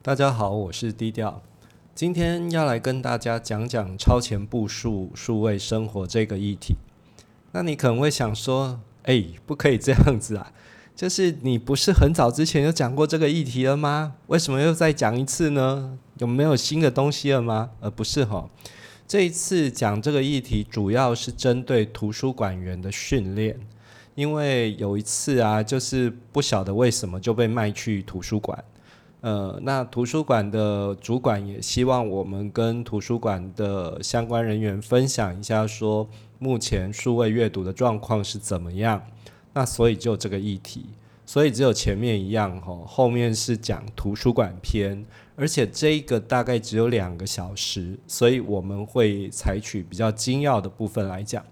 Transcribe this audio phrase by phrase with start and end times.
[0.00, 1.42] 大家好，我是低调，
[1.92, 6.76] 今天要来跟大家讲讲超前部署数位生活这个议题。
[7.50, 10.52] 那你可能会想说，哎，不可以这样子啊！
[10.94, 14.14] 就是你不是很早之前就讲过这个议题了吗？
[14.28, 15.98] 为什么又再讲一次呢？
[16.18, 17.70] 有没有新的东西了吗？
[17.80, 18.48] 而不是哈，
[19.06, 23.58] 这一次讲这个议题主要是针对图书馆员的训练，
[24.14, 28.64] 因为有一次啊，就是不晓得为什么就被卖去图书馆。
[29.20, 39.02] 呃，那图书馆的主管也希望我们跟图书馆的相关人员分享一下，说目前数位阅读的状况是怎么样。
[39.54, 40.86] 那所以就这个议题，
[41.26, 45.04] 所以只有前面一样吼，后面是讲图书馆篇，
[45.34, 51.44] 而且这个大概只有两个小时，所以我们会采取比较精要的部分来讲。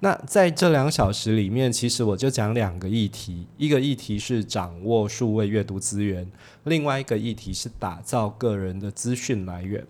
[0.00, 6.30] 那在这两小时里面，其实我就讲两个议题，一个议题是掌握数位阅读资源，
[6.64, 9.86] 另外一个议题是打造个人的资讯来源。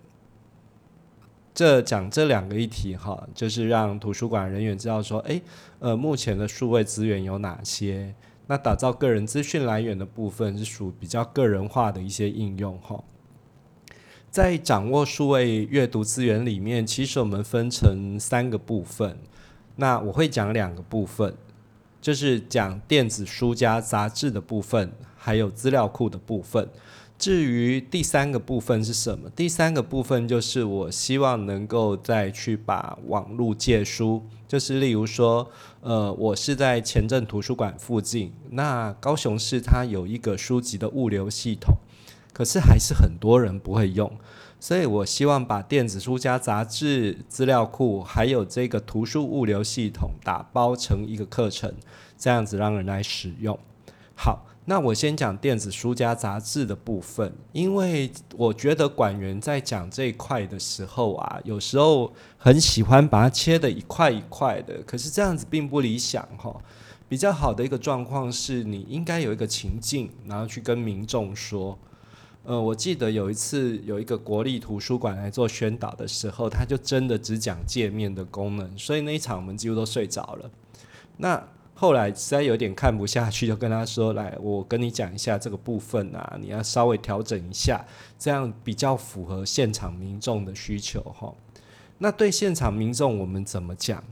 [1.52, 5.42] 这讲这两个议题哈，就是让图书馆人员知道说，诶，
[5.80, 8.14] 呃，目前的数位资源有哪些？
[8.46, 13.02] 那打造个人资讯来源的部分是属比较个人化的一些应用哈。
[14.30, 19.18] 在掌握数位阅读资源里面，其实我们分成三个部分。
[19.76, 21.34] 那我会讲两个部分，
[22.00, 26.68] 就是讲电子书加杂志的部分，还有资料库的部分。
[27.18, 29.30] 至于第三个部分是什么？
[29.30, 41.74] 第三个部分就是我希望能够再去把网络借书，就是例如说，呃，我是在前镇图书馆附近，那高雄市它有一个书籍的物流系统，
[42.36, 44.12] 可是还是很多人不会用。
[44.60, 51.72] 所以我希望把电子书加杂志资料库，还有这个图书物流系统打包成一个课程，
[52.18, 53.58] 这样子让人来使用。
[54.14, 66.54] 好，那我先讲电子书加杂志的部分，因为我觉得管员在讲这一块的时候啊，有时候很喜欢把它切的一块一块的，可是这样子并不理想哈。
[67.08, 71.78] 比较好的一个状况是你应该有一个情境，然后去跟民众说。
[72.46, 80.48] 呃，我记得有一次有一个国立图书馆来做宣导的时候，他就真的只讲界面的功能，所以那一场我们几乎都睡着了。
[81.16, 87.84] 那后来实在有点看不下去，就跟他说：“来，我跟你讲一下这个部分啊，你要稍微调整一下，
[88.16, 91.34] 这样比较符合现场民众的需求。”哈，
[91.98, 94.04] 那对现场民众我们怎么讲？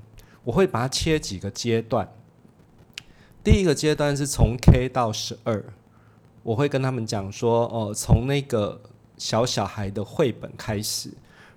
[0.43, 2.09] 我会把它切几个阶段。
[3.45, 5.65] 第一个阶段是从 K 到十二。
[6.45, 8.81] 我会跟他们讲说，哦，从那个
[9.17, 11.11] 小小孩的绘本开始，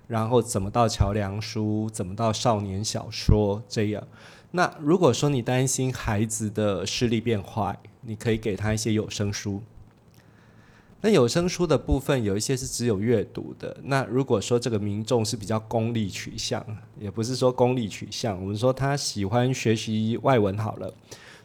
[0.08, 4.02] 然后怎么到桥梁书，怎么到少年小说这样。
[4.52, 9.62] 那如果说你担心孩子的视力变坏，你可以给他一些有声书。
[11.02, 13.76] 那有声书的部分有一些是只有阅读的。
[13.84, 16.64] 那如果说这个民众是比较功利取向，
[16.98, 20.92] 也不是说功利取向，我们说他喜欢学习外文好了。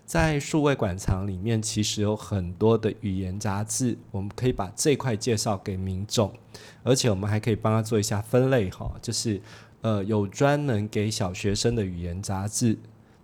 [0.06, 6.32] 在数位馆藏里面，其实有很多的语言杂志，我们可以把这块介绍给民众，
[6.84, 9.42] 而且我们还可以帮他做一下分类哈，就是
[9.82, 12.78] 呃有专门给小学生的语言杂志，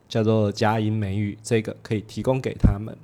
[0.08, 2.98] 叫做佳音美语，这个可以提供给他们。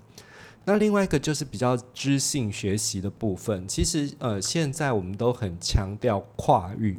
[0.64, 6.98] 那另外一个就是比较知性学习的部分，其实呃现在我们都很强调跨域。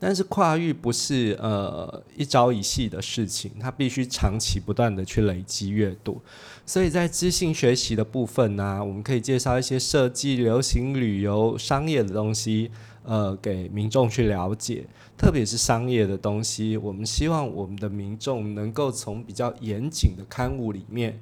[0.00, 6.20] 但是跨域不是呃一朝一夕的事情，它必须长期不断的去累积阅读。
[6.64, 12.70] 所以在知性学习的部分呢，我们可以介绍一些设计、流行、旅游、商业的东西，
[13.02, 14.86] 呃，给民众去了解。
[15.16, 21.18] 特别是商业的东西，我们希望我们的民众能够从比较严谨的刊物里面，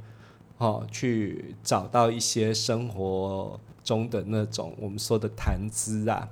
[0.58, 6.28] 哦，去找到一些生活中的那种我们说的谈资啊。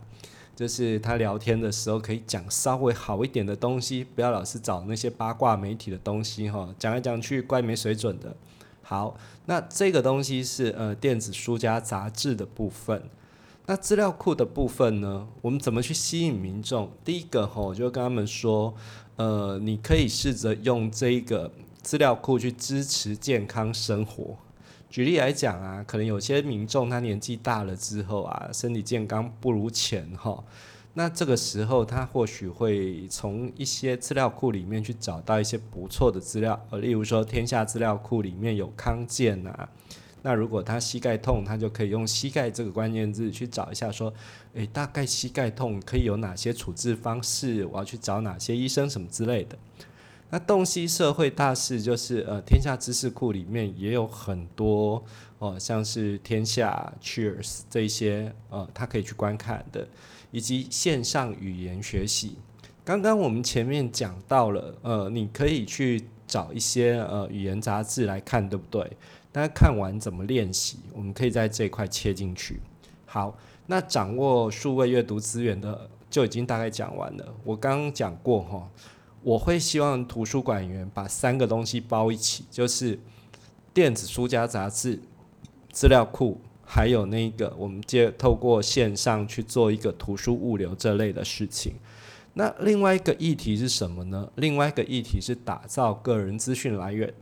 [0.55, 8.37] 就是他聊天的时候可以讲稍微好一点的东西，不要老是找那些八卦媒体的东西哈，讲来讲去怪没水准的。
[8.83, 9.17] 好，
[9.47, 13.03] 那这个东西是呃电子书加杂志的部分。
[13.67, 16.91] 那资料库的部分呢，我们怎么去吸引民众？
[17.03, 18.75] 第一个哈，我就跟他们说，
[19.17, 21.51] 呃，你可以试着用这个
[21.83, 24.37] 资料库去支持健康生活。
[24.95, 30.45] 举例来讲啊，可能有些民众他年纪大了之后啊，身体健康不如前哈，
[30.93, 39.69] 那这个时候他或许会从一些资料库里面去找到一些不错的资料，呃，例如说天下资料库里面有康健啊，
[40.23, 44.15] 那如果他膝盖痛，他就可以用膝盖这个关键字去找一下，说，
[44.53, 49.59] 诶，大概膝盖痛可以有哪些处置方式，我要去找哪些医生什么之类的。
[50.35, 55.01] 那洞悉社会大事就是呃，天下知识库里面也有很多
[55.39, 59.87] 哦，像是天下 Cheers 这一些呃，他可以去观看的，
[60.33, 62.39] 以及线上语言学习。
[62.85, 68.91] 刚刚我们前面讲到了，呃，你可以去找一些呃语言杂志来看，对不对？
[69.31, 70.81] 大家看完怎么练习？
[70.93, 72.59] 我们可以在这一块切进去。
[73.07, 73.39] 好，
[73.69, 77.35] 那掌握数位阅读资源的就已经大概讲完了。
[77.45, 78.69] 我刚刚讲过哈。
[79.25, 83.01] 我会希望图书馆员把三个东西包一起，就是
[83.73, 85.01] 电子书加杂志、
[85.73, 91.77] 资料库，还有那个我们借透过线上去做一个图书物流这类的事情。
[92.35, 94.31] 那另外一个议题是什么呢？
[94.35, 97.15] 另外一个议题是打造个人资讯来源。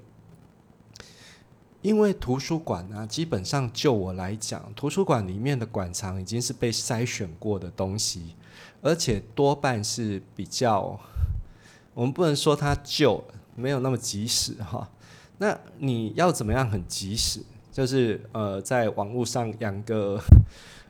[1.82, 8.34] 因为图书馆呢，基本上就我来讲，图书馆里面的馆藏已经是被筛选过的东西，
[8.80, 10.98] 而且多半是比较。
[11.94, 13.22] 我们不能说它旧，
[13.54, 14.88] 没有那么及时哈。
[15.38, 17.40] 那你要怎么样很及时？
[17.72, 20.20] 就是呃，在网络上养个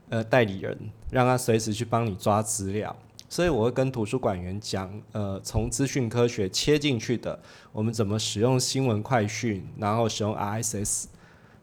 [0.08, 0.76] 呃代理人，
[1.10, 2.94] 让他随时去帮你抓资料。
[3.28, 7.38] 所以我会跟图书馆员讲，呃，从资讯科学切进去的，
[7.72, 11.06] 我们怎么使用新闻快讯，然后使用 RSS。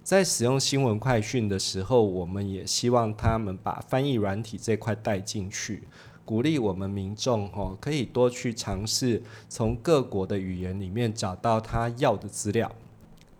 [0.01, 5.87] 在使用新闻快讯的时候，我们也希望他们把翻译软体这块带进去。
[6.29, 12.71] 鼓励我们民众哦，可以多去尝试从各国的语言里面找到他要的资料，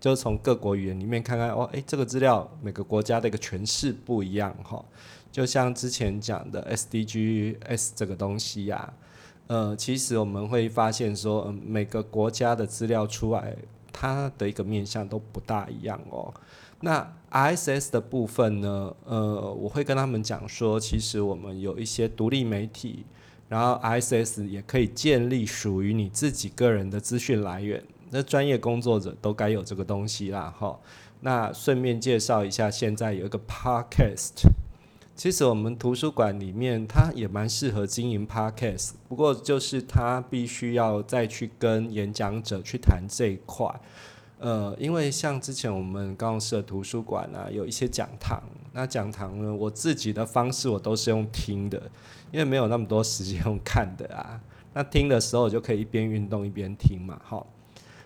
[0.00, 4.84] 就从各国语言里面看看哦，诶，这个资料每个国家的一个诠释不一样哈。
[5.30, 8.92] 就像之前讲的 SDGs 这个东西呀，
[9.46, 13.54] 呃，其实我们会发现说，每个国家的资料出来，
[13.92, 16.32] 它的一个面向都不大一样哦。
[16.80, 18.94] 那 ISS 的部分呢？
[19.04, 23.04] 呃，我会跟他们讲说，其实我们有一些独立媒体，
[23.48, 27.82] 然后 ISS 也可以建立属于你自己个人的资讯来源。
[28.10, 30.78] 那专业工作者都该有这个东西啦，哈。
[31.20, 34.48] 那顺便介绍一下，现在有一个 Podcast，
[35.20, 43.68] 其实我们图书馆里面它也蛮适合经营 Podcast，不过就是它必须要再去跟演讲者去谈这一块。
[44.38, 48.42] 呃，因为像之前我们高雄市的图书馆啊，有一些讲堂。
[48.72, 51.78] 那讲堂呢，我自己的方式我都是用听的，
[52.32, 54.40] 因为没有那么多时间用看的啊。
[54.72, 57.44] 那听的时候我就可以一边运动一边听嘛，哈。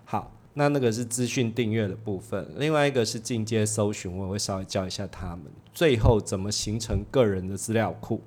[0.05, 2.49] 好，那那个是资讯订阅的部分。
[2.57, 5.45] 另外一个是进阶搜寻，我会稍微教一下他们。
[5.73, 8.21] 最后怎么形成个人的资料库，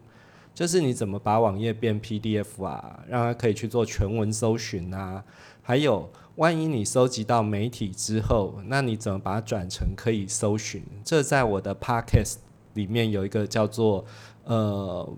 [0.53, 5.23] 就是你怎么把网页变 PDF 啊，让它可以去做全文搜寻啊，
[5.61, 6.09] 还有。
[6.37, 10.83] 万一你收集到媒体之后，那你怎么把它转成可以搜寻？
[11.03, 12.35] 这在我的 podcast
[12.75, 14.05] 里面有一个叫做
[14.43, 15.17] 呃，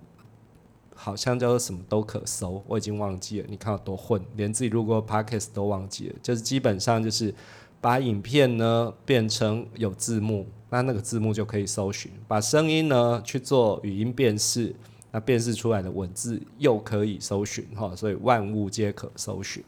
[1.02, 3.48] 好像叫做什么都可搜，我已经忘记了。
[3.50, 6.16] 你看有多混，连自己录过 podcast 都忘记了。
[6.22, 7.34] 就是基本上就是
[7.80, 14.76] 把影片呢变成有字幕，那那个字幕就可以搜寻；把声音呢去做语音辨识，
[15.12, 17.96] 那辨识出来的文字又可以搜寻哈。
[17.96, 19.64] 所以万物皆可搜寻。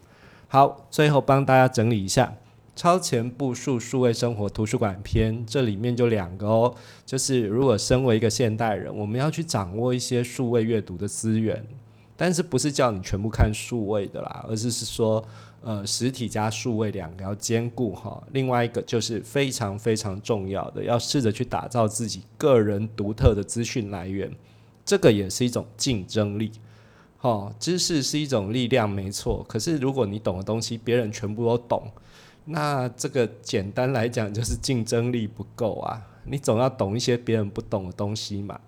[0.49, 2.25] 好，最后帮大家整理一下
[2.75, 6.73] 《超前部署数位生活图书馆篇》，这里面就两个哦，
[7.05, 11.63] 就是如果身为一个现代人，我们要去掌握一些数位阅读的资源，
[12.15, 15.23] 但是不是叫你全部看数位的啦，而是是说，
[15.61, 18.23] 呃，实体加数位两个要兼顾哈。
[18.31, 24.31] 另外一个就是非常非常重要的，要试着去打造自己个人独特的资讯来源，
[24.85, 26.51] 这个也是一种竞争力。
[27.19, 29.45] 哦，知识是一种力量，没错。
[29.47, 31.83] 可是如果你懂的东西，别人全部都懂，
[32.45, 36.07] 那这个简单来讲就是竞争力不够啊。
[36.25, 38.59] 你总要懂一些别人不懂的东西嘛。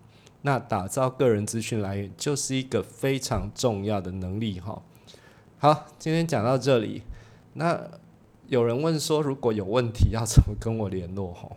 [0.41, 4.81] 那打造个人资讯来源就是一个非常重要的能力哈。
[5.57, 7.03] 好，今天讲到这里。
[7.53, 7.79] 那
[8.47, 11.33] 有人问说，如果有问题要怎么跟我联络？
[11.33, 11.49] 哈，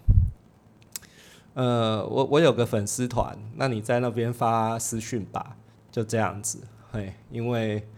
[1.54, 5.56] 呃，我我有个粉丝团，那你在那边发私讯吧，
[5.90, 6.61] 就这样子。
[6.92, 7.88] 嘿，因为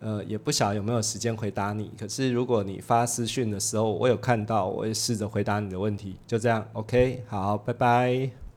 [0.00, 1.90] 呃也不晓得有没有时间回答你。
[1.98, 6.16] 可是如果你发私讯的时候，我有看到，我会试着回答你的问题。
[6.26, 8.47] 就这样，OK，好，拜拜。